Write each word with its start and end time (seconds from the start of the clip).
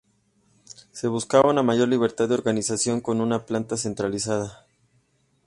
Se 0.91 1.07
buscaba 1.07 1.51
una 1.51 1.61
mayor 1.61 1.87
libertad 1.87 2.27
de 2.27 2.33
organización 2.33 3.01
con 3.01 3.21
una 3.21 3.45
planta 3.45 3.77
centralizada. 3.77 4.65